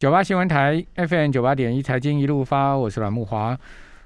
[0.00, 3.54] 九八新闻台 FM 九八点一财经一路发，我是阮木华。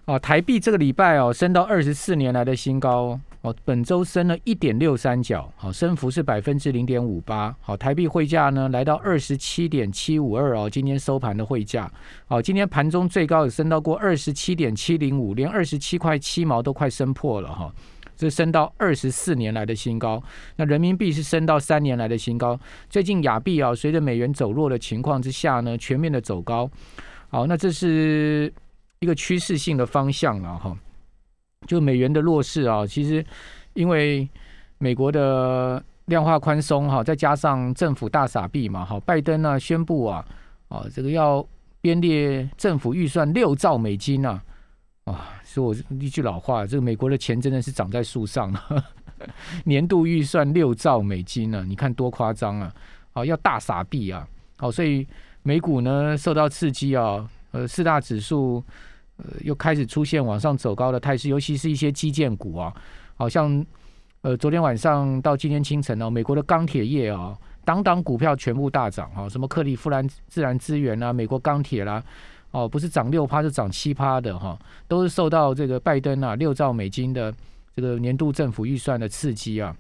[0.07, 7.55] 哦，台币这个礼拜哦升到二十四年来的新高哦，本周升了一点六三角，好，升幅是百分之零点五八。
[7.61, 11.89] 好，台币汇价呢来到二十七点七五二哦，今天收盘的汇价。
[12.27, 17.73] 好，今天盘中最高也升到过二十七点七零五，连二十七块七毛都快升破了哈，
[18.17, 20.23] 这升到二十四年来的新高。
[20.57, 22.59] 那人民币是升到三年来的新高。
[22.89, 26.71] 最近亚币啊，随着美元走弱的情况之下呢，全面的走高。
[27.29, 28.53] 好，那这是。
[29.01, 30.75] 一个趋势性的方向了哈，
[31.67, 33.23] 就美元的弱势啊，其实
[33.75, 34.27] 因为
[34.79, 40.25] 美国的量化宽松哈，再加上政府大傻币嘛，哈，拜登呢宣布啊，
[40.69, 41.47] 啊，这个要
[41.83, 44.43] 编列政府预算六兆美金啊，
[45.05, 48.85] 啊，说我一句老话，这个美国的钱真的是长在树上了，
[49.65, 52.75] 年度预算六兆美金呢，你看多夸张啊，
[53.13, 55.07] 好要大傻币啊，好，所以
[55.43, 58.63] 美股呢受到刺激啊，呃，四大指数。
[59.17, 62.75] 呃，又开始出现往上走高的态势，尤其是一些基建股啊，
[63.15, 63.65] 好像
[64.23, 67.33] 呃，昨天晚上到今天清晨呢，美国的钢铁业啊，
[67.65, 72.03] 当当股票全部大涨啊，什么克利夫兰自然资源啊，美国钢铁啦，
[72.55, 77.35] 哦，不是涨六趴是涨七趴的哈，都是受到这个拜登啊六兆美金的
[77.75, 79.77] 这个年度政府预算的刺激啊，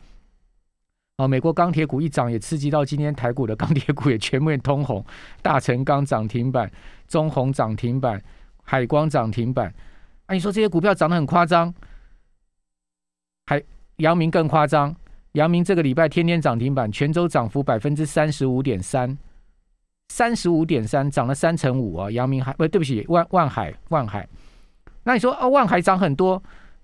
[1.18, 5.04] 哦，美国钢铁股一涨也刺激到今天台股的钢铁股也全面通红，
[5.40, 6.70] 大成钢涨停板，
[7.08, 8.20] 中红涨停板。
[8.66, 9.66] 海光涨停板，
[10.24, 11.72] 啊，你说这些股票涨得很夸张，
[13.44, 13.62] 还
[13.96, 14.96] 阳明更夸张，
[15.32, 19.18] 阳明这个礼拜天天涨停板，全周涨幅百分之三十五点三，
[20.08, 22.10] 三十五点三涨了三成五啊！
[22.10, 24.28] 阳明海不对不起，万万海万海，
[25.04, 26.42] 那你说啊，万海涨很多，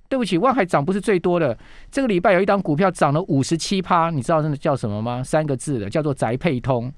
[0.08, 1.56] 对不起，万海涨不是最多的，
[1.91, 5.22] 这个礼拜有一档股票涨了五十七趴，你知道那个叫什么吗？
[5.22, 6.92] 三个字的，叫做宅配通。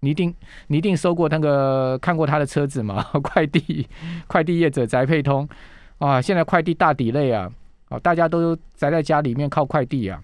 [0.00, 0.34] 你一定
[0.66, 3.02] 你一定收过那个看过他的车子吗？
[3.24, 3.88] 快递
[4.26, 5.48] 快递业者宅配通
[5.96, 7.50] 啊，现在快递大底类啊，
[7.88, 10.22] 啊，大家都宅在家里面靠快递啊，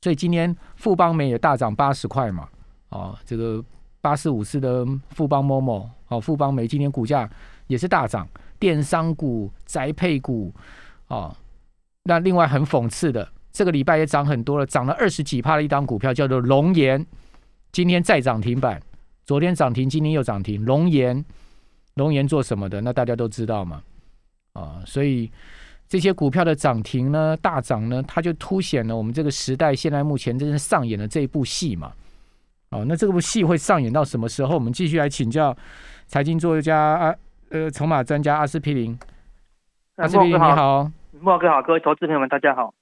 [0.00, 2.48] 所以今天富邦美也大涨八十块嘛，
[2.88, 3.62] 啊，这个
[4.06, 7.28] 八四五四的富邦某某，哦，富邦美今天股价
[7.66, 8.24] 也是大涨，
[8.56, 10.54] 电商股宅配股
[11.08, 11.36] 啊，
[12.04, 17.04] 那另外很讽刺的，这个礼拜也涨很多了，涨了二十几趴的一档股票叫做龙岩。
[17.72, 18.80] 今天再涨停板，
[19.24, 20.64] 昨天涨停，今天又涨停。
[20.64, 21.24] 龙岩，
[21.94, 22.80] 龙岩做什么的？
[22.82, 23.82] 那大家都知道嘛，
[24.52, 25.28] 啊，所以
[25.88, 31.92] 这些股票的涨停呢，大涨呢，它就凸显了我们这个时代现在目前正在上演的这一部戏嘛。
[32.76, 34.54] 哦，那这部戏会上演到什么时候？
[34.54, 35.56] 我们继续来请教
[36.06, 37.14] 财经作家啊，
[37.50, 38.96] 呃，筹码专家阿司匹林。
[39.96, 42.74] 阿司匹林你好，莫哥好，各位投资朋友们大家好。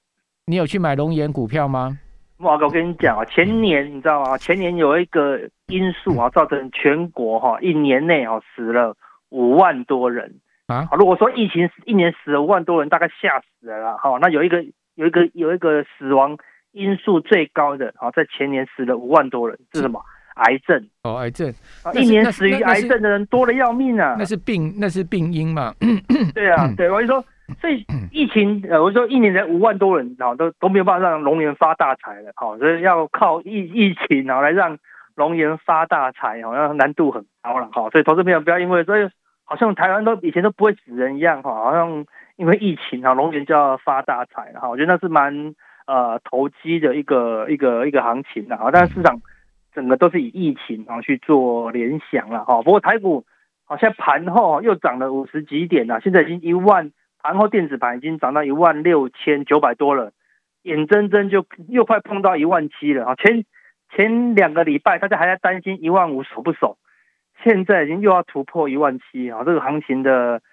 [0.47, 1.97] 你有去买龙岩股票吗？
[2.37, 4.37] 莫哥，我跟你讲啊，前年你知道吗？
[4.37, 8.93] 前年有一个因素啊，造成全国哈一年内哈死了
[9.29, 10.89] 五万多人啊。
[10.97, 13.97] 如果说疫情一年死了五万多人，大概吓死了啦。
[13.97, 14.61] 哈，那有一个
[14.95, 16.37] 有一个有一个死亡
[16.75, 19.99] 因素最高的啊，在前年死了五万多人是什么？
[20.35, 21.51] 癌症哦，癌症
[21.93, 24.15] 一年死于癌症的人多的要命啊。
[24.19, 25.73] 那是病，那是病因嘛？
[26.35, 27.23] 对啊，对，我就说。
[27.61, 34.79] 所以疫情，呃，我说一年才五万多人，然后都都没有办法让龙岩发大财了，好，所以要靠疫疫情然后来让
[35.13, 39.07] 龙岩发大财，好像难度很高了，好，所以投资朋友不要因为所以
[39.43, 42.03] 好像台湾都以前都不会死人一样，哈，好像
[42.35, 45.53] 因为疫情啊，龙岩就要发大财了，哈，我觉得那是蛮
[45.85, 49.21] 呃投机的一个一个一个行情的，啊，但是市场
[49.73, 53.25] 整个都是以疫情然后去做联想了，哈，不过台股
[53.65, 56.91] 好像盘后又涨了五十几点了，现在已经一万。
[57.17, 60.11] 盘后电子盘已经涨到一万六千九百多了，
[60.61, 63.15] 眼睁睁就又快碰到一万七了啊！
[63.15, 63.45] 前
[63.89, 66.77] 前两个礼拜大家还在担心一万五守不守，
[67.43, 69.43] 现在已经又要突破一万七啊！
[69.43, 70.43] 这个行情的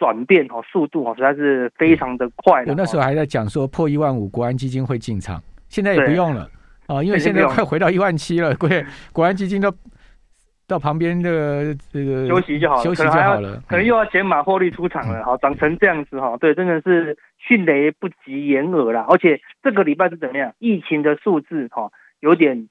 [0.00, 2.64] 转变哦，速度哦实在是非常的快。
[2.64, 6.48] 我那时候还在讲说破一万五，国安基金会进场，现在也不用了
[6.86, 8.68] 啊，因为现在快回到一万七了， 国
[9.12, 9.70] 国安基金都。
[10.70, 15.24] 到旁边的这个休息就好了，休息就好了，可能又要减码获利出场了。
[15.24, 19.04] 好，涨成这样子哈，对，真的是迅雷不及掩耳啦。
[19.08, 20.54] 而且这个礼拜是怎么样？
[20.60, 22.68] 疫情的数字哈有点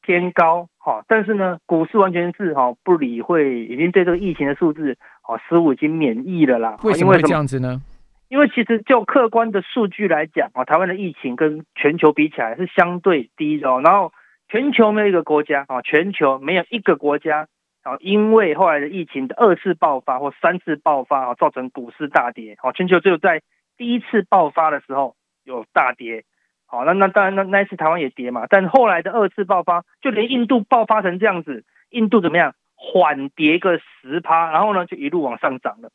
[0.00, 4.96] 偏高哈，但是呢，股市完全是哈不理会，已经对这个疫情的数字
[5.34, 6.76] 哦似乎已经免疫了啦。
[6.82, 7.80] 为什么会这样子呢？
[8.28, 14.12] 因为其实就客观的数据来讲啊，台湾的疫情跟全球比起来是相对低的哦，然后。
[14.52, 17.46] 全球没有一个国家啊，全球没有一个国家
[17.84, 22.72] 啊，因为后来的疫情的二次爆发或三次爆发啊，造成股市大跌哦。
[22.72, 23.42] 全球只有在
[23.78, 26.24] 第一次爆发的时候有大跌，
[26.66, 35.90] 好，那那当然那那一次台湾也跌嘛，但后来的二次爆发，就连印度爆发成这样子，印度怎么样缓跌个十趴，然后呢就一路往上涨了。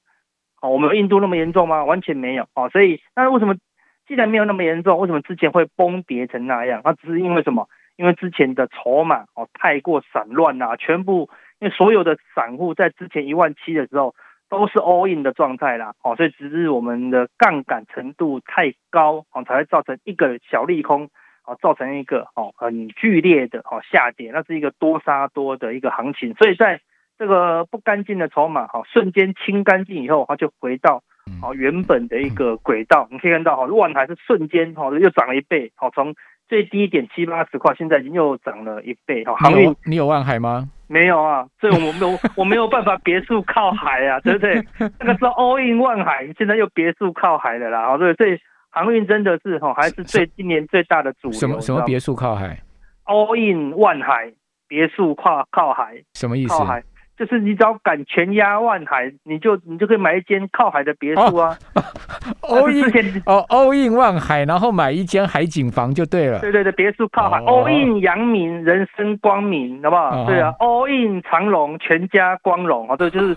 [0.62, 1.84] 好，我们印度那么严重吗？
[1.84, 2.48] 完全没有。
[2.54, 3.56] 哦，所以那为什么
[4.08, 6.82] 既然没有那么严重，为什么之前会崩跌成那样？
[6.84, 7.68] 那只是因为什么？
[7.98, 11.30] 因为之前的筹码哦太过散乱啦，全部
[11.60, 14.14] 因为所有的散户在之前一万七的时候
[14.48, 15.94] 都是 all in 的状态啦。
[16.04, 21.10] 哦，所以只是我们的杠杆程度太高哦，才会造成一个小利空。
[21.46, 26.82] 哦，造成一个哦很剧烈的哦下跌，那是一个多杀多的一个行情，所以在
[27.18, 31.04] 这个不干净的筹码哈瞬间清干净以后，它就回到
[31.42, 33.08] 哦原本的一个轨道。
[33.12, 36.16] 你可以看到哈，万海是瞬间哈又涨了一倍，好从
[36.50, 39.36] 最低点七八十块，现在已经又涨了一倍哈。
[39.36, 40.68] 航运你有万海吗？
[40.88, 44.62] 没有啊，所以我没有我没有办法别墅靠海啊，对不对？
[45.00, 48.40] 那个时候 all in 万海，现在又别墅靠海的啦，好对，所以。
[48.76, 51.40] 航运真的是哈，还是最今年最大的主流。
[51.40, 52.60] 什么什么别墅靠海
[53.06, 54.34] ？All in 万海
[54.68, 56.50] 别墅靠靠海，什么意思？
[56.50, 56.84] 靠海
[57.18, 61.58] 就是你只要敢全压万海，你就你就可以买一间靠海的别墅啊。
[62.42, 66.40] All in 哦，All in 万海，然后买一间海景房就对了。
[66.40, 67.40] 对对对，别墅靠海。
[67.44, 70.26] All in 阳明，人生光明，好不好？
[70.26, 73.34] 对啊，All in 长隆，全家光荣啊，这就是。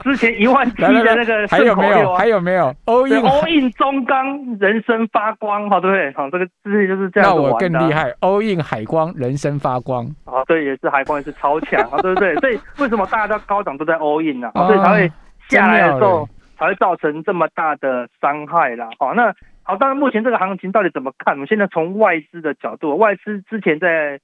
[0.00, 2.14] 之前一万七的那个还有没有？
[2.14, 6.12] 还有没有？all in all in 中钢人生发光，好对不对？
[6.12, 7.30] 好，这个之前就是这样。
[7.30, 10.04] 那我更厉害，all in 海光人生发光。
[10.24, 12.34] 啊，对，也是海光也是超强啊，对不对？
[12.40, 14.50] 所以为什么大家都高涨都在 all in 呢？
[14.54, 15.12] 所以才会
[15.48, 18.88] 下来的时候才会造成这么大的伤害啦。
[18.98, 21.34] 好，那好，当然目前这个行情到底怎么看？
[21.34, 24.20] 我们现在从外资的角度，外资之前在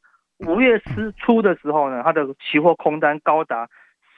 [0.47, 3.69] 五月初初的时候呢，它的期货空单高达。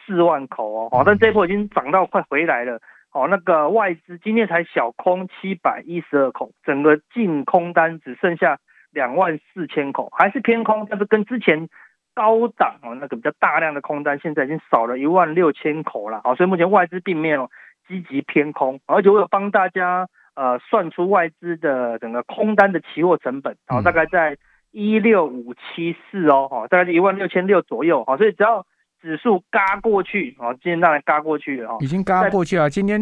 [0.07, 2.81] 四万口哦，好，但这波已经涨到快回来了，
[3.13, 8.59] 哦，那个外资今天才小空七百一十二口，整个净空单只剩下
[8.93, 11.69] 两万四千口，还是偏空，但是跟之前
[12.15, 17.51] 高档哦那个比较大量的空单，现在已经少了一万六千口了，好，所以目前外资并没有
[17.89, 24.37] 积极偏空，而且我有帮大家呃算出外资的整个空单的期货成本，好，大概在
[24.71, 28.65] 一六五七四哦，哈，大概是一万六千六左右，好，所以只要
[29.01, 32.69] 指数嘎过去，哦，今天当然嘎过去了，哈，已经嘎过去了。
[32.69, 33.01] 今天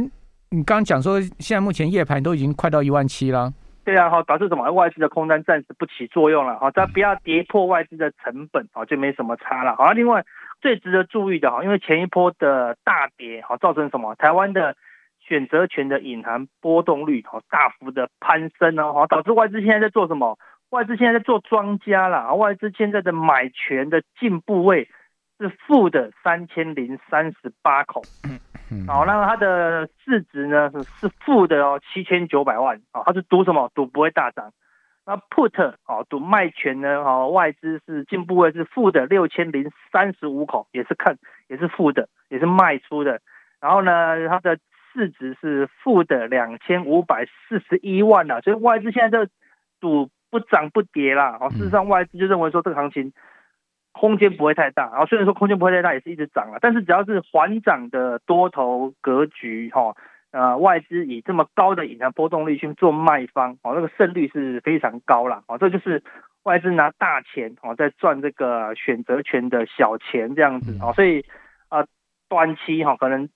[0.50, 3.52] 你刚刚讲说，现在目前夜盘都已经快到一万七了。
[3.84, 4.70] 对啊，哈，导致什么？
[4.72, 9.76] 外资的空单暂时不起作用了，哈，它不要跌破外资的成本，哦，就没什么差了。
[9.76, 10.24] 好，另外
[10.62, 14.14] 最值得注意的，哈，因为前一波的大跌，哈，造成什么？
[14.14, 14.74] 台湾的
[15.20, 20.38] 选择权的隐含波动率，哈，大幅的攀升呢，哈，导致外资现在在做什么？
[20.70, 24.88] 外资现在在做庄家了，外资现在的买权的进部位。
[25.44, 28.02] 是负的三千零三十八口，
[28.86, 33.70] 好，那它的市值呢是是负的哦，七千九百万啊，它是赌什么？
[33.74, 34.52] 赌不会大涨。
[35.04, 37.02] 那 put 哦，赌卖权呢？
[37.02, 41.18] 哦，外资是进步位是负的六千零三十五口，也是看
[41.48, 43.20] 也是负的，也是卖出的。
[43.60, 44.56] 然后呢，它的
[44.94, 49.30] 市值是负的两千五百四十一万了，所以外资现在这
[49.78, 51.36] 赌不涨不跌啦。
[51.38, 53.12] 哦，事实上外资就认为说这个行情。
[53.94, 59.94] 空间不会太大，然后虽然说空间不会太大，也是一直涨了，但是只要是缓涨的多头格局，哈，
[60.32, 66.02] 呃，外资以这么高的隐含波动率去做卖方，哦，那个胜率是非常高了，哦，这就是
[66.42, 71.24] 外资拿大钱，哦，在赚这个选择权的小钱这样子，哦，所以
[71.68, 71.86] 啊，
[72.28, 73.28] 短期哈可能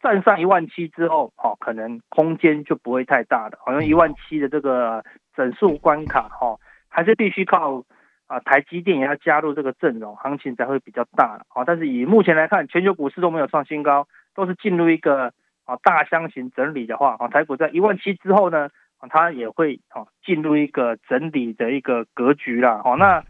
[0.00, 5.04] 站上一万七之后，哈，可能空间就不会太大的，好像一万七的这个
[5.36, 6.56] 整数关卡，哈，
[6.88, 7.84] 还是必须靠。
[8.28, 15.32] 啊，台积电也要加入这个阵容，行情才会比较大啊，但是以目前来看，全球股市都没有创新高，都是进入一个
[15.64, 18.68] 啊大箱型整理的话，啊，台股在一万七之后呢，
[19.08, 22.82] 它也会啊进入一个整理的一个格局啦。
[22.84, 23.24] 好，那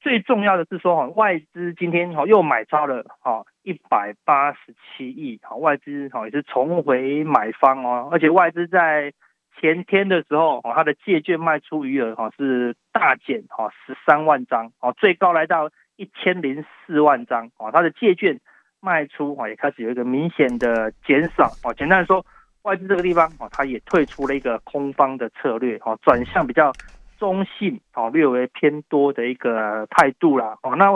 [0.00, 9.12] 最重要的是说，哈，外资今天哈又买超了哈一百八十七亿，好，外资哈也是重回买方哦，而且外资在。
[9.60, 18.38] 前天的时候，哦，它的借券卖出余额，哈，是大减，哈，十三万张，哦，最高来到一千零四万张，哦，它的借券
[18.80, 22.24] 卖出，哦，也开始有一个明显的减少，哦，简单来说，
[22.62, 26.72] 外资这个地方，哦，它也退出了一个空方的策略，哦，转向比较
[27.18, 30.86] 中性，哦，略微偏多的一个态度啦，哦，那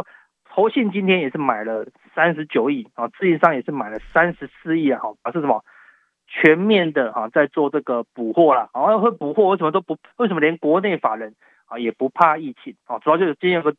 [0.48, 5.64] 投信今天也是买了三十九亿，哦，自营商也是买了三十四亿啊，好，是什么？
[6.34, 9.98] 全面的哈，在做这个补货啦，啊，会补货，为什么都不？
[10.16, 11.34] 为什么连国内法人
[11.66, 12.74] 啊也不怕疫情？
[12.86, 13.76] 啊，主要就是今天有个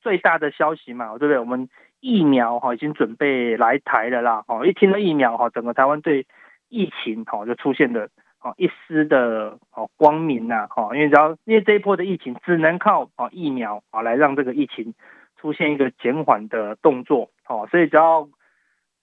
[0.00, 1.38] 最大的消息嘛，对不对？
[1.40, 1.68] 我们
[1.98, 6.26] 疫苗哈已经准备来台了啦，哦，一听到疫苗哈，整个台湾对
[6.68, 14.94] 疫情哈就出现了啊一丝的哦光明呐，哈，因为只要因为这一波的疫情只能靠啊疫苗啊来让这个疫情
[15.40, 18.28] 出现一个减缓的动作，哦，所以只要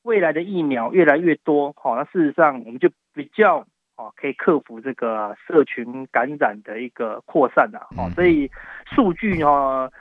[0.07, 8.49] 未来的疫苗越来越多，好，那事实上我们就比较好可以克服这个社群感染的一个扩散的，好，所以
[8.85, 9.91] 数据呢，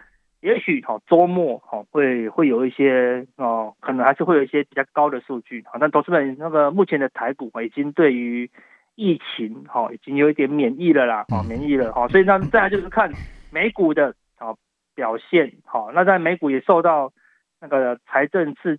[0.43, 8.49] 也许哦周末哦会会有一些哦，可能还是会有一些比较高的数据，好，但投资们那个目前的台股已经对于
[8.95, 13.11] 疫情哈已经有一点免疫了啦，哦，免疫了，好，所以那再来就是看
[13.51, 14.57] 美股的哦
[14.95, 17.13] 表现，好，那在美股也受到。
[17.59, 18.79] 那个财政刺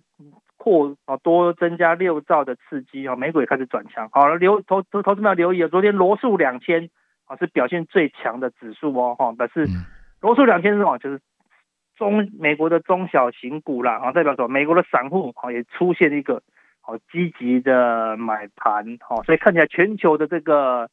[0.68, 4.06] 扩啊多增加六兆的刺激啊，美股也开始转强。
[4.12, 6.90] 好了，留投投投资们要留意啊，昨天罗素两千
[7.24, 9.66] 啊是表现最强的指数哦，哈，但是
[10.20, 10.98] 罗素两千是什么？
[10.98, 11.18] 就是
[11.96, 16.42] 中美国的中小型股啦，啊，代表说美国的散户啊也出现一个
[16.80, 20.88] 好积极的买盘，好，所以看起来全球的这个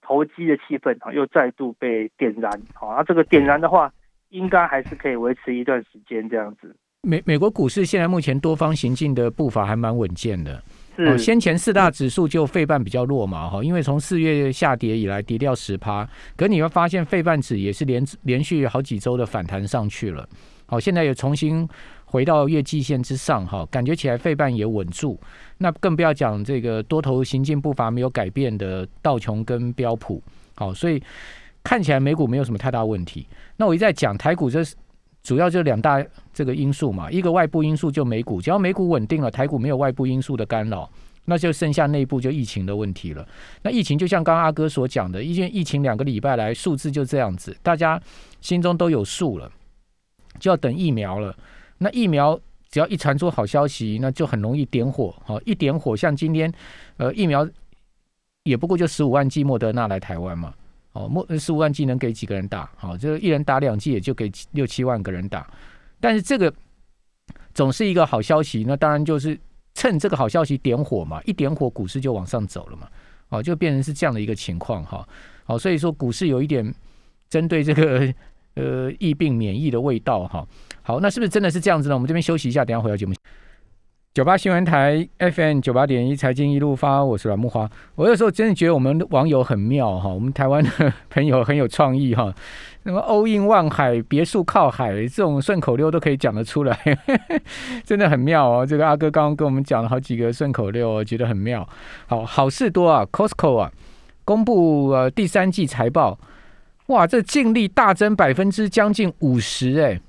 [0.00, 3.92] 投机的气氛啊又再度被点燃，好，那这个点燃的话，
[4.28, 6.76] 应该还是可以维持一段时间这样子。
[7.06, 10.60] 美美国股市现在目前多方行进的步伐还蛮稳健的。
[10.96, 20.28] 哦，先前四大指数就费半比较弱嘛，哈，因为从四月下跌以来跌掉十趴，可你会发现费半指也是连连续好几周的反弹上去了。
[20.66, 21.68] 好，现在又重新
[22.06, 25.16] 回到月季线之上，哈，感觉起来费半也稳住。
[25.58, 30.20] 那更不要讲这个多头行进步伐没有改变的道琼跟标普。
[30.56, 31.00] 好，所以
[31.62, 33.28] 看起来美股没有什么太大问题。
[33.56, 34.74] 那我一再讲台股这是。
[35.26, 36.00] 主要就两大
[36.32, 40.88] 这个因素嘛，一个外部因素就美股，只要美股稳定了，台股没有外部因素的干扰，
[41.24, 43.26] 那就剩下内部就疫情的问题了。
[43.62, 48.00] 那疫情就像刚刚阿哥所讲的，因为疫情两个礼拜来数字就这样子，大家
[48.40, 49.50] 心中都有数了，
[50.38, 51.36] 就要等疫苗了。
[51.78, 52.38] 那疫苗
[52.70, 55.12] 只要一传出好消息，那就很容易点火。
[55.24, 56.52] 好，一点火，像今天
[56.98, 57.44] 呃疫苗
[58.44, 60.54] 也不过就十五万剂莫德纳来台湾嘛。
[60.96, 62.70] 哦，莫十五万剂能给几个人打？
[62.74, 65.46] 好，就一人打两剂，也就给六七万个人打。
[66.00, 66.50] 但是这个
[67.52, 69.38] 总是一个好消息，那当然就是
[69.74, 72.88] 趁这个好消息点火嘛，一点火，股市就往上走了嘛。
[73.28, 75.06] 哦，就变成是这样的一个情况哈。
[75.44, 76.74] 好，所以说股市有一点
[77.28, 78.14] 针对这个
[78.54, 80.46] 呃疫病免疫的味道哈。
[80.80, 81.94] 好，那是不是真的是这样子呢？
[81.94, 83.12] 我们这边休息一下，等下回到节目。
[84.16, 87.68] 九八新闻台 FM 九八点一财经一路发，我是阮木华。
[87.96, 92.34] 我有时候真的觉得我们网友很妙哈，我们台湾的朋友很有创意哈。
[92.82, 96.78] 什么欧印望海，别墅靠海，这种顺口溜都可以讲得出来，
[97.84, 98.64] 真的很妙哦。
[98.64, 101.68] 这个阿哥刚刚跟我们讲了好几个顺口溜，我觉得很妙。
[102.06, 103.70] 好好事多啊，Costco 啊，
[104.24, 106.18] 公布呃第三季财报，
[106.86, 110.00] 哇，这净利大增百分之将近五十哎。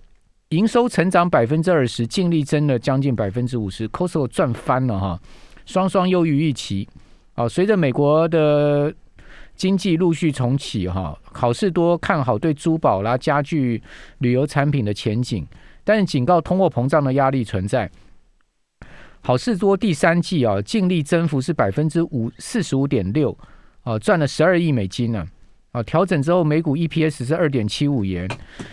[0.49, 5.19] 营收成长百分之二十，净利增了将近百分之五十，Costco 赚翻了哈，
[5.65, 6.87] 双双优于预期。
[7.35, 8.93] 哦，随着美国的
[9.55, 13.83] 经济陆续重启哈，好事多看好对珠宝啦、家具、
[14.19, 15.45] 旅游产品的前景，
[15.83, 17.91] 但是警告通货膨胀的压力存在。
[19.19, 23.37] 好事多第三季啊，净利增幅是百分之五四十五点六，
[23.83, 25.27] 哦，赚了十二亿美金呢。
[25.83, 28.27] 调整之后每股 EPS 是二点七五元，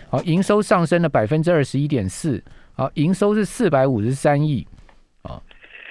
[0.08, 2.42] 好，营收上升了百分之二十一点四，
[2.73, 4.66] 好，营收是四百五十三亿，
[5.23, 5.40] 啊，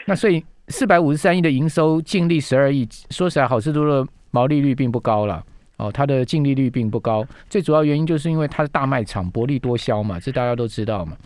[0.05, 5.43] 那所以四百五十三亿的营收，净利十二亿，说起来，好事多的毛利率并不高了，
[5.77, 11.17] 哦，它的净利率并不高，最主要原因就是因为它的大卖场薄利多销嘛，这大家都知道嘛，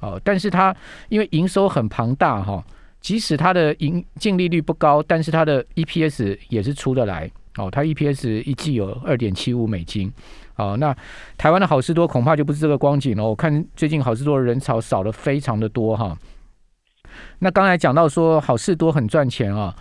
[0.00, 0.74] 哦，但是它
[1.08, 2.64] 因为营收很庞大哈，
[3.00, 7.30] 即使它的盈净利率不高，但是它的 EPS 也是出得来。
[7.56, 10.12] 哦，它 EPS 一季有二点七五美金，
[10.56, 10.96] 哦，那
[11.36, 13.24] 台湾的好事多恐怕就不是这个光景了。
[13.24, 16.16] 我看最近好事多的人潮少了非常的多哈。
[17.40, 19.74] 那刚才讲到说好事多很赚钱啊，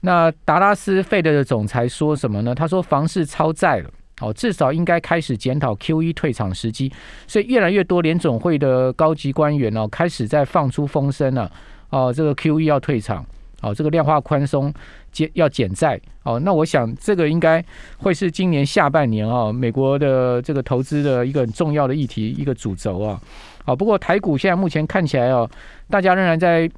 [0.00, 2.52] 那达拉斯费德的总裁说什么呢？
[2.52, 3.90] 他说房市超载了，
[4.20, 6.92] 哦，至少应该开始检讨 Q E 退场时机。
[7.28, 11.50] 所以越来越多联总会的高级官员哦，开始在放出风声了，
[11.90, 13.24] 哦，这个 Q E 要退场。
[13.62, 14.70] 哦，这个量化宽松
[15.14, 17.64] 减要减债哦，那我想这个应该
[17.98, 23.20] 会是今年下半年啊，美国的这个投资的一个很重要的议题，一个主轴啊。
[23.64, 25.48] 好，不过台股现在目前看起来哦，
[25.88, 26.68] 大家仍然在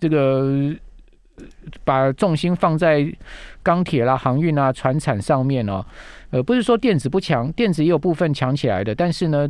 [0.00, 0.74] 这个
[1.84, 3.06] 把重心放在
[3.62, 5.84] 钢铁啦、航运啊、船产上面哦。
[6.30, 9.46] 呃，不是说电子不强，电子也有部分强起来的，但是呢，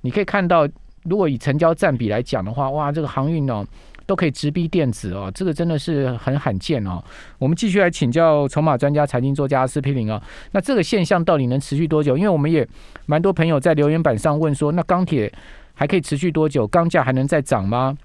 [0.00, 0.68] 你可以看到，
[1.04, 3.64] 如果以成交占比来讲的话，哇，这个航运哦。
[4.06, 7.02] 都可以直逼电子哦，这个真的是很罕见哦。
[7.38, 10.22] 我们继续来请教筹码专家、财经作家斯皮林啊。
[10.52, 12.16] 那这个现象到底能持续多久？
[12.16, 12.66] 因为我们也
[13.06, 15.32] 蛮多朋友在留言板上问说，那钢铁
[15.74, 16.66] 还可以持续多久？
[16.66, 17.96] 钢价还能再涨吗？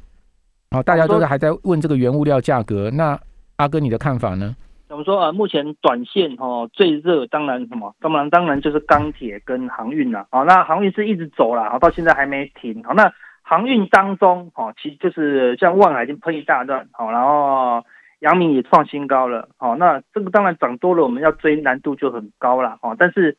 [0.72, 2.92] 好，大家都是还在问这个原物料价格。
[2.92, 3.20] 那
[3.58, 4.56] 阿哥，你的看法呢？
[4.88, 5.32] 怎么说啊？
[5.32, 7.96] 目前短线哦最热，当然什么？
[8.00, 10.26] 当然当然就是钢铁跟航运了。
[10.32, 12.84] 好，那航运是一直走了，好到现在还没停。
[12.84, 13.12] 好，那
[13.50, 17.84] 航运当中，哦，其就是像万海已经喷一大段，好，然后
[18.20, 23.38] 阳明也创新高了，好，那这个当然涨多了，我们要追难度就很高了，哦，但是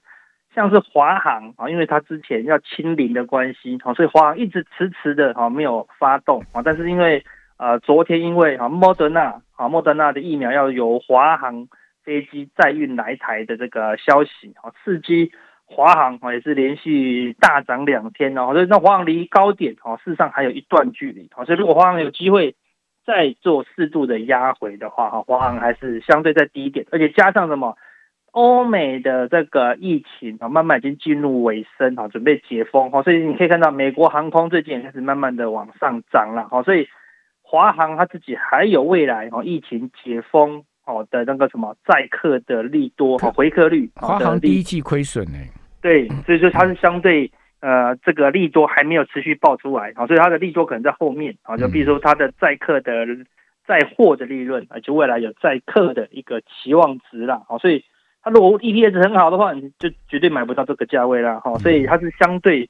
[0.52, 7.24] 像是华航啊，因为它之前要清零的关系，好，所以华航一直迟迟的哈没有发动啊，但是因为
[7.56, 11.68] 呃昨天因为啊莫德纳啊莫德纳的疫苗要由华航
[12.02, 15.30] 飞机载运来台的这个消息，啊刺激。
[15.72, 22.56] 华航啊也是连续大涨两天哦，所以那华航离高点哦，事实上还有一段距离哦，所以如果华航有机会
[23.06, 27.76] 再做适度的压回的话哈，华航还是相对在低点，而且加上什么
[28.32, 36.88] 欧美的这个疫情啊，慢慢已经进入尾声啊，准备解封哈，所以你可以看到美国航空最近也开始慢慢的往上涨了哈，所以
[37.42, 45.38] 华航它自己还有未来哦，疫情解封哦的那个什么载客的利多回客率，华航第一季亏损呢。
[45.82, 53.06] 对，所以说它是相对呃这个利多还没有持续爆出来啊，所以它的利多可能在后面啊，就比如说它的载客的
[53.66, 57.84] 载货的利润，啊，就未来有载客的一个期望值啦，好，所以
[58.22, 62.68] 它如果 EPS 很好的话，你就绝对买不到这个价位啦，哈，所以它是相对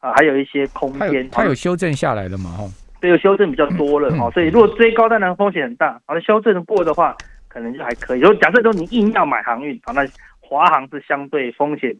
[0.00, 2.64] 啊还有一些空间，它有修正下来了嘛，哈，
[3.00, 7.16] 对，有修正比较多了，哈，所以如果追高当然风险很大，好，修正过的话
[7.48, 8.20] 可能就还可以。
[8.20, 10.06] 如果假设说你硬要买航运，好，那
[10.40, 11.96] 华航是相对风险。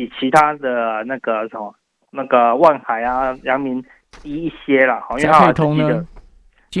[0.00, 1.74] 比其他的那个什么
[2.10, 3.84] 那个万海啊、阳明
[4.22, 6.06] 低一些了，好，因为配通呢，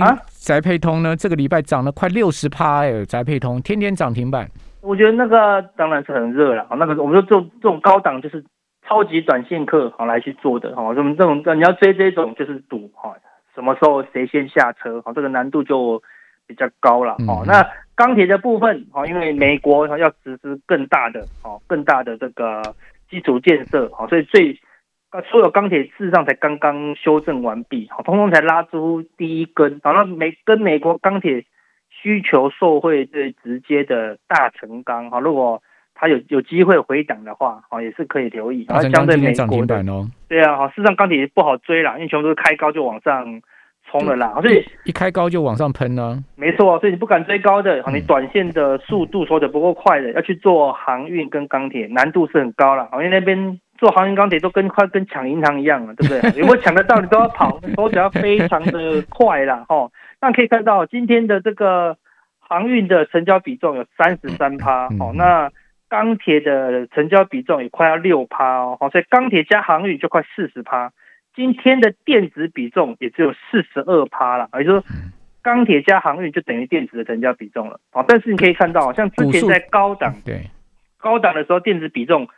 [0.00, 4.48] 啊，宅配通呢，这个礼拜涨了快六十趴哎，宅配通天天涨停板。
[4.80, 8.42] 我觉得那个当然是很热了，那个我们说这种这种高档就是
[8.88, 13.14] 超级短线客好来去做的，哈，我们这种你要追这种就是赌哈，
[13.54, 16.02] 什么时候谁先下车，好，这个难度就
[16.46, 17.62] 比较高了，哦，那
[17.94, 22.62] 钢铁的部分，哦，因为美国要实施更大的，哦，更大的这个。
[23.10, 24.58] 基础建设好，所以最
[25.28, 31.44] 所有钢铁事实上才刚刚修正完毕，好，通通才拉出第一根，好，那美跟美国钢铁
[31.90, 35.60] 需求受惠最直接的大成钢，好，如果
[35.94, 38.64] 它有有机会回档的话，好，也是可以留意。
[38.68, 39.84] 然后相对美国的，
[40.28, 43.42] 对啊，好，事实上钢铁不好追啦，因为全部都是开高就往上
[43.90, 46.22] 冲了啦，所以一开高就往上喷呢。
[46.36, 52.88] 没错，所以你不敢追高的，好，你短线的速度说的不够快的，要去做航运跟钢铁，难度是很高了。
[52.92, 56.30] 好，因为那边做航运钢铁都跟快跟抢银行一样了，对不对？
[56.40, 59.64] 如果抢得到，你都要跑，手脚要非常的快啦。
[59.68, 59.90] 哈。
[60.20, 61.96] 那可以看到今天的这个
[62.38, 65.50] 航运的成交比重有三十三趴，哦，那
[65.88, 70.92] 钢铁的成交比重也快要六趴哦，好，所以钢铁加航运就快四十趴。
[71.40, 74.84] 今天的电子比重也只有四十二趴了，也就是说，
[75.40, 77.80] 钢铁加航运就等于电子的成交比重了。
[77.92, 80.42] 好，但是你可以看到，像之前在高档对
[80.98, 82.28] 高档的时候，电子比重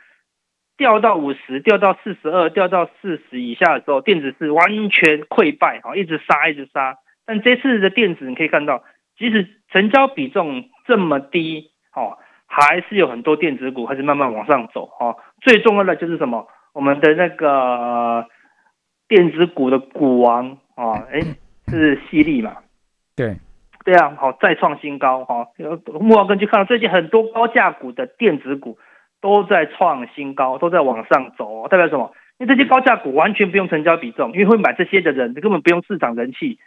[0.76, 6.96] 掉到五十，掉到四十二，掉到四十以下的时候，电子是完全溃败，哈，一直杀，一直杀。
[7.26, 8.84] 但这次的电子你可以看到，
[9.18, 14.88] 即使成交比重这么低，哦，还是有很多电子股开始慢慢往上走。
[15.00, 16.46] 哦，最重要的就是什么？
[16.72, 18.24] 我们的那个。
[19.12, 21.20] 电子股的股王啊， 哎，
[21.68, 22.56] 是犀利嘛？
[23.14, 23.36] 对，
[23.84, 25.46] 对啊，好，再创新高哈。
[26.00, 28.78] 木华根据看到最近很多高价股的电子股
[29.20, 32.10] 都在创新高，都在往上走，代表什么？
[32.38, 36.58] 因为这些高价股完全不用成交比重，因为会买这些的人根本不用市场人气，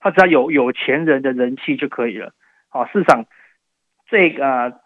[0.00, 2.32] 他只要有有钱人的人气就可以了。
[2.68, 3.26] 好，市场
[4.10, 4.81] 这个。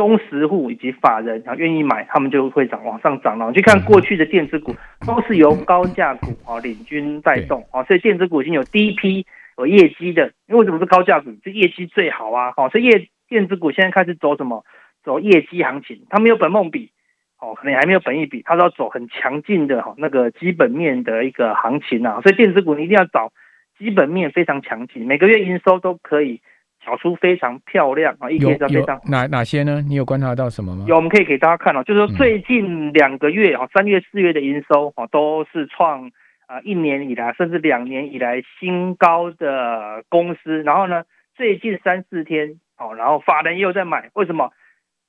[0.00, 3.46] 中实户以及法人啊愿意买，他们就会涨往上涨了。
[3.48, 4.74] 你去看过去的电子股，
[5.06, 9.26] 都是由高价股啊领军带动啊，所以电子股已经有第一批
[9.58, 10.32] 有业绩的。
[10.46, 11.30] 因为什么是高价股？
[11.44, 12.50] 这业绩最好啊！
[12.56, 14.64] 好，所以业电子股现在开始走什么？
[15.04, 16.00] 走业绩行情。
[16.08, 16.90] 它没有本梦比，
[17.38, 22.22] 哦，可能还没有本益比，它是要走很强劲的哈那个基本面的一个行情啊。
[22.22, 23.32] 所以电子股你一定要找
[23.78, 26.40] 基本面非常强劲，每个月营收都可以。
[26.84, 29.82] 小出非常漂亮啊，一天都非常哪哪些呢？
[29.86, 30.84] 你有观察到什么吗？
[30.88, 36.10] 有，我们可以给大家看哦，就是说最近两个月啊，三月、四月的营收啊，都是创
[36.46, 40.62] 啊一年以来甚至两年以来新高的公司。
[40.62, 41.04] 然后呢，
[41.36, 44.50] 最近三四天哦，然后法人也有在买，为什么？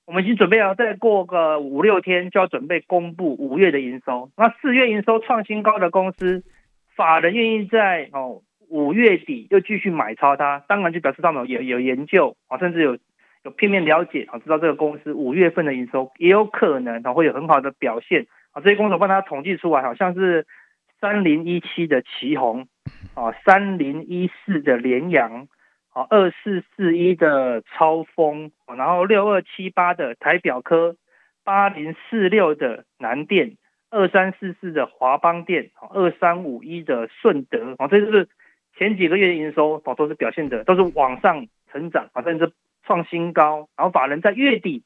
[0.05, 4.29] 我们已经准备要再过个五六天就要准备公布五月的营收。
[4.36, 6.43] 那四月营收创新高的公司，
[6.97, 8.41] 法人愿意在哦。
[8.71, 12.97] 五月底又继续买超它，当然就表示他们有有研究啊，甚至有
[13.43, 18.62] 有片面了解啊，知道这个公司五月份的营收也有可能啊会有很好的表现啊。
[18.62, 20.47] 这些公司帮他统计出来，好像是
[21.01, 22.67] 三零一七的旗宏
[23.13, 25.47] 啊，三零一四的联阳
[25.91, 30.95] 啊，二四四一的超风，然后六二七八的台表科，
[31.43, 33.57] 八零四六的南电，
[33.89, 38.29] 二三四四的华邦电，二三五一的顺德，哦，这就是
[38.81, 42.51] 前几个月的营收哦，都是表现的都是往上成长啊，甚至
[42.83, 43.69] 创新高。
[43.77, 44.83] 然后法人在月底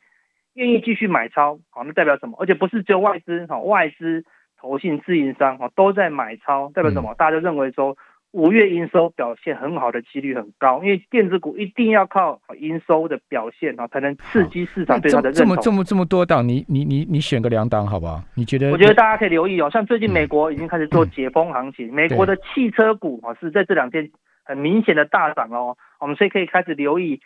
[0.54, 2.36] 愿意继续买超，好，那代表什么？
[2.38, 4.26] 而且不是只有外资，哈，外资、
[4.60, 7.16] 投信、自营商，哈，都在买超，代表什么？
[7.16, 7.98] 大家就认为说。
[8.36, 15.56] 五月营收表现很好的几率很高，因为电子股一定要靠营收的表现啊，才能刺激市场对它的认同。
[15.56, 18.22] 这么这么这么多档，你你你你选个两档好不好？
[18.36, 18.72] 你觉得？
[18.72, 24.12] 我觉得大家可以留意哦，像最近美国已经开始做解封行情，美国的汽车股啊是在这两天
[24.44, 27.22] 很明显的大涨哦，我们所以可以开始留意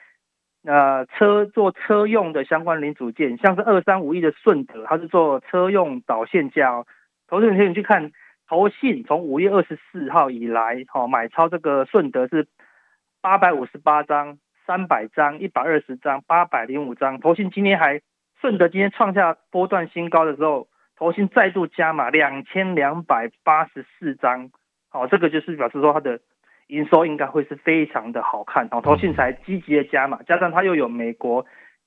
[0.64, 6.86] 呃车做车用的相关零组件，像是二三五亿的顺德，它是做车用导线架哦，
[7.28, 8.12] 投资人可以去看。
[8.50, 12.48] 投信从五月二十四号以来，哈买超这个顺德是
[13.22, 17.20] 八百五十八张、三百张、一百二十张、八百零五张。
[17.20, 18.02] 投信今天还
[18.42, 24.50] 顺德今天创下波段新高的时候，投信再度加码两千两百八十四张，
[24.90, 26.20] 好，这个就是表示说它的
[26.66, 31.46] 营收应该会是非常的好看，好，投信才积极的加码，加上它又有美国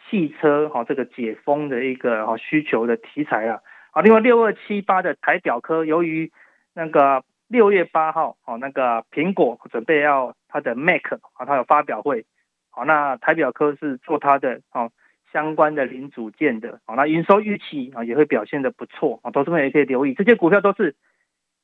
[0.09, 3.59] 汽车哈这个解封的一个哈需求的题材啊，
[3.90, 6.31] 好，另外六二七八的台表科由于
[6.74, 12.24] 那个六月八号，哦，那个苹果准备要它的 Mac，啊，它有发表会，
[12.70, 14.90] 好，那台表科是做它的哦
[15.32, 20.96] 相关的零组件的，好，那营收预期啊也会表现的不错，啊，投资们也可以留意，这些股票都是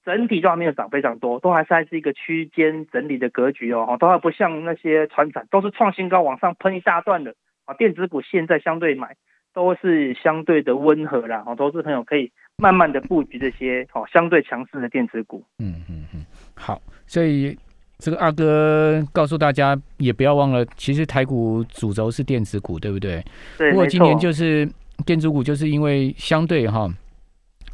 [0.05, 9.17] 整体都还没有涨非常多，都还是还是一个区间整理的格局哦，都还不像那些船产都是创新高往上喷一大段的，啊，电子股现在相对买
[9.55, 12.31] 都是相对的温和啦，哦，投资朋友可以。
[12.61, 15.45] 慢慢的布局这些哦相对强势的电子股。
[15.61, 17.57] 嗯嗯嗯，好，所以
[17.99, 23.25] 这个二哥告诉大家，也不要忘了，其实台股主轴是电子股，对不对？
[23.57, 23.71] 对。
[23.71, 24.69] 不过今年就是
[25.07, 26.93] 电子股，就是因为相对哈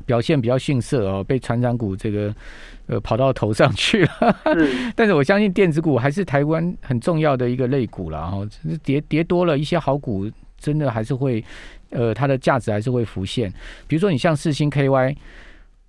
[0.04, 2.34] 表现比较逊色哦，被船长股这个
[2.86, 4.36] 呃跑到头上去了。
[4.94, 8.46] 但是我相信电子股还是台湾很重要的一个类股了哈，
[8.82, 11.42] 跌跌多了一些好股，真的还是会。
[11.94, 13.48] 呃，它的价值还是会浮现。
[13.86, 15.16] 比如说，你像四星 KY，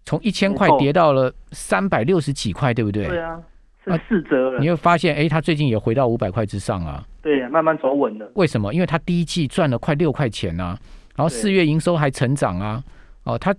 [0.06, 3.08] 从一千块跌到了三百六十几块，对不对？
[3.08, 3.42] 对啊，
[3.84, 4.60] 是四折了。
[4.60, 7.04] 你会发现，哎，它最近也回到五百块之上啊。
[7.24, 8.32] 对，慢慢走稳了。
[8.36, 8.72] 为什么？
[8.72, 10.78] 因为它第一季赚了快六块钱啊，
[11.16, 12.84] 然后四月营收还成长啊。
[13.24, 13.54] 哦，它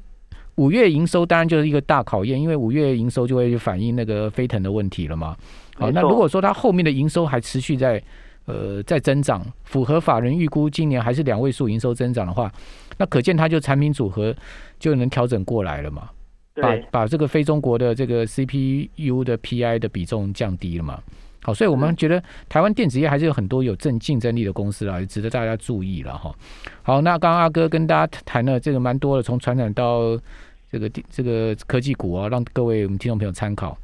[0.55, 5.37] 五月营收当然就是一个大考验，因为五月营收就会反映那个飞腾的问题了嘛。
[5.75, 8.01] 好，那如果说它后面的营收还持续在。
[8.47, 12.51] 呃，在增长，符合法人预估，今年还是两位数营收增长的话，
[12.97, 14.35] 那可见它就产品组合
[14.79, 16.09] 就能调整过来了嘛？
[16.55, 20.99] 把把这个非中国的这个 CPU 的 PI 的比重降低了嘛？
[21.43, 26.35] 好，所以我们觉得台湾电子业还是有很多有正竞争力的公司啊，值得大家注意了哈。
[26.83, 30.19] 好，那刚刚阿哥跟大家谈了这个蛮多的，从传染到
[30.71, 33.77] 这个这个科技股啊，让各位我们听众朋友参考。